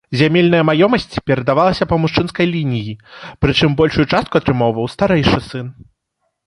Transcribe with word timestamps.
Зямельная 0.19 0.61
маёмасць 0.69 1.19
перадавалася 1.31 1.87
па 1.93 2.01
мужчынскай 2.05 2.45
лініі, 2.55 2.97
прычым 3.47 3.69
большую 3.83 4.05
частку 4.13 4.33
атрымоўваў 4.43 4.93
старэйшы 4.97 5.39
сын. 5.53 5.67